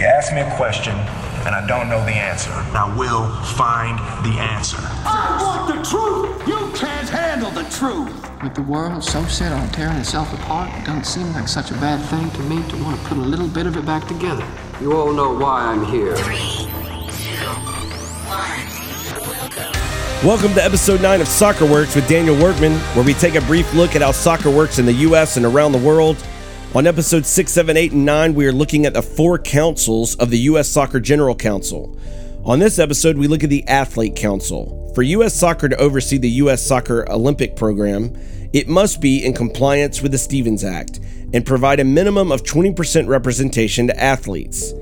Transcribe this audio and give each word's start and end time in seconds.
you 0.00 0.06
ask 0.06 0.32
me 0.32 0.40
a 0.40 0.56
question 0.56 0.94
and 1.44 1.54
I 1.54 1.66
don't 1.66 1.90
know 1.90 2.02
the 2.06 2.12
answer, 2.12 2.50
I 2.52 2.94
will 2.96 3.28
find 3.54 3.98
the 4.24 4.40
answer. 4.40 4.78
I 4.80 5.38
want 5.42 5.76
the 5.76 5.90
truth! 5.90 6.48
You 6.48 6.72
can't 6.74 7.08
handle 7.08 7.50
the 7.50 7.64
truth! 7.64 8.42
With 8.42 8.54
the 8.54 8.62
world 8.62 9.04
so 9.04 9.22
set 9.26 9.52
on 9.52 9.68
tearing 9.68 9.98
itself 9.98 10.32
apart, 10.32 10.70
it 10.78 10.86
doesn't 10.86 11.04
seem 11.04 11.30
like 11.34 11.48
such 11.48 11.70
a 11.70 11.74
bad 11.74 12.00
thing 12.08 12.30
to 12.30 12.42
me 12.44 12.66
to 12.70 12.76
want 12.82 12.98
to 12.98 13.06
put 13.08 13.18
a 13.18 13.20
little 13.20 13.48
bit 13.48 13.66
of 13.66 13.76
it 13.76 13.84
back 13.84 14.08
together. 14.08 14.46
You 14.80 14.96
all 14.96 15.12
know 15.12 15.34
why 15.34 15.64
I'm 15.64 15.84
here. 15.84 16.14
Welcome 20.24 20.54
to 20.54 20.64
episode 20.64 21.02
9 21.02 21.20
of 21.20 21.28
Soccer 21.28 21.66
Works 21.66 21.94
with 21.94 22.08
Daniel 22.08 22.42
Workman, 22.42 22.72
where 22.94 23.04
we 23.04 23.12
take 23.12 23.34
a 23.34 23.42
brief 23.42 23.72
look 23.74 23.94
at 23.94 24.00
how 24.00 24.12
soccer 24.12 24.50
works 24.50 24.78
in 24.78 24.86
the 24.86 24.94
U.S. 24.94 25.36
and 25.36 25.44
around 25.44 25.72
the 25.72 25.78
world. 25.78 26.16
On 26.72 26.86
episodes 26.86 27.28
6, 27.28 27.50
7, 27.50 27.76
8, 27.76 27.90
and 27.90 28.04
9, 28.04 28.34
we 28.34 28.46
are 28.46 28.52
looking 28.52 28.86
at 28.86 28.94
the 28.94 29.02
four 29.02 29.40
councils 29.40 30.14
of 30.14 30.30
the 30.30 30.38
U.S. 30.38 30.68
Soccer 30.68 31.00
General 31.00 31.34
Council. 31.34 31.98
On 32.44 32.60
this 32.60 32.78
episode, 32.78 33.18
we 33.18 33.26
look 33.26 33.42
at 33.42 33.50
the 33.50 33.66
Athlete 33.66 34.14
Council. 34.14 34.92
For 34.94 35.02
U.S. 35.02 35.34
Soccer 35.34 35.68
to 35.68 35.76
oversee 35.78 36.16
the 36.16 36.30
U.S. 36.30 36.64
Soccer 36.64 37.10
Olympic 37.10 37.56
program, 37.56 38.16
it 38.52 38.68
must 38.68 39.00
be 39.00 39.24
in 39.24 39.34
compliance 39.34 40.00
with 40.00 40.12
the 40.12 40.18
Stevens 40.18 40.62
Act 40.62 41.00
and 41.34 41.44
provide 41.44 41.80
a 41.80 41.84
minimum 41.84 42.30
of 42.30 42.44
20% 42.44 43.08
representation 43.08 43.88
to 43.88 44.00
athletes. 44.00 44.72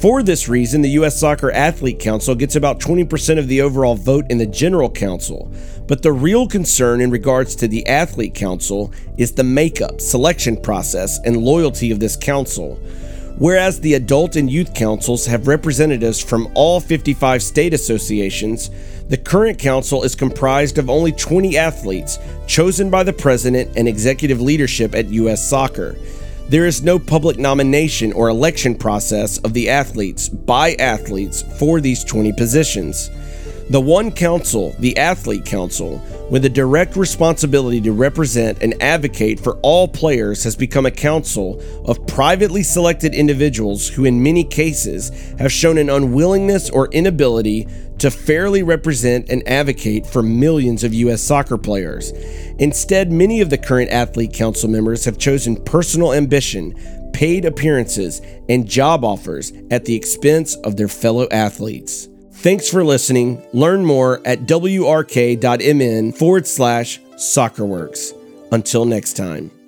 For 0.00 0.22
this 0.22 0.48
reason, 0.48 0.80
the 0.80 0.88
U.S. 0.92 1.20
Soccer 1.20 1.50
Athlete 1.50 1.98
Council 1.98 2.34
gets 2.34 2.56
about 2.56 2.80
20% 2.80 3.38
of 3.38 3.48
the 3.48 3.60
overall 3.60 3.94
vote 3.94 4.24
in 4.30 4.38
the 4.38 4.46
General 4.46 4.88
Council. 4.88 5.52
But 5.86 6.02
the 6.02 6.10
real 6.10 6.48
concern 6.48 7.02
in 7.02 7.10
regards 7.10 7.54
to 7.56 7.68
the 7.68 7.86
Athlete 7.86 8.34
Council 8.34 8.94
is 9.18 9.32
the 9.32 9.44
makeup, 9.44 10.00
selection 10.00 10.56
process, 10.56 11.18
and 11.26 11.36
loyalty 11.36 11.90
of 11.90 12.00
this 12.00 12.16
council. 12.16 12.76
Whereas 13.36 13.78
the 13.78 13.92
adult 13.92 14.36
and 14.36 14.50
youth 14.50 14.72
councils 14.72 15.26
have 15.26 15.46
representatives 15.46 16.18
from 16.18 16.50
all 16.54 16.80
55 16.80 17.42
state 17.42 17.74
associations, 17.74 18.70
the 19.10 19.18
current 19.18 19.58
council 19.58 20.02
is 20.02 20.14
comprised 20.14 20.78
of 20.78 20.88
only 20.88 21.12
20 21.12 21.58
athletes 21.58 22.18
chosen 22.46 22.88
by 22.88 23.02
the 23.02 23.12
president 23.12 23.76
and 23.76 23.86
executive 23.86 24.40
leadership 24.40 24.94
at 24.94 25.10
U.S. 25.10 25.46
Soccer. 25.46 25.94
There 26.50 26.66
is 26.66 26.82
no 26.82 26.98
public 26.98 27.38
nomination 27.38 28.12
or 28.12 28.28
election 28.28 28.74
process 28.74 29.38
of 29.38 29.52
the 29.54 29.70
athletes 29.70 30.28
by 30.28 30.74
athletes 30.80 31.42
for 31.60 31.80
these 31.80 32.02
20 32.02 32.32
positions. 32.32 33.08
The 33.70 33.80
one 33.80 34.10
council, 34.10 34.74
the 34.80 34.98
Athlete 34.98 35.44
Council, 35.44 36.02
with 36.28 36.44
a 36.44 36.48
direct 36.48 36.96
responsibility 36.96 37.80
to 37.82 37.92
represent 37.92 38.60
and 38.62 38.74
advocate 38.82 39.38
for 39.38 39.60
all 39.62 39.86
players, 39.86 40.42
has 40.42 40.56
become 40.56 40.86
a 40.86 40.90
council 40.90 41.62
of 41.84 42.04
privately 42.08 42.64
selected 42.64 43.14
individuals 43.14 43.86
who, 43.86 44.06
in 44.06 44.20
many 44.20 44.42
cases, 44.42 45.10
have 45.38 45.52
shown 45.52 45.78
an 45.78 45.88
unwillingness 45.88 46.68
or 46.68 46.88
inability 46.88 47.68
to 47.98 48.10
fairly 48.10 48.64
represent 48.64 49.30
and 49.30 49.46
advocate 49.46 50.04
for 50.04 50.20
millions 50.20 50.82
of 50.82 50.92
U.S. 50.92 51.22
soccer 51.22 51.56
players. 51.56 52.10
Instead, 52.58 53.12
many 53.12 53.40
of 53.40 53.50
the 53.50 53.58
current 53.58 53.92
Athlete 53.92 54.32
Council 54.32 54.68
members 54.68 55.04
have 55.04 55.16
chosen 55.16 55.54
personal 55.54 56.12
ambition, 56.12 56.74
paid 57.12 57.44
appearances, 57.44 58.20
and 58.48 58.68
job 58.68 59.04
offers 59.04 59.52
at 59.70 59.84
the 59.84 59.94
expense 59.94 60.56
of 60.56 60.76
their 60.76 60.88
fellow 60.88 61.28
athletes. 61.30 62.08
Thanks 62.42 62.70
for 62.70 62.82
listening. 62.82 63.46
Learn 63.52 63.84
more 63.84 64.22
at 64.26 64.40
wrk.mn 64.46 66.12
forward 66.12 66.46
slash 66.46 66.98
soccerworks. 67.16 68.14
Until 68.50 68.86
next 68.86 69.12
time. 69.12 69.59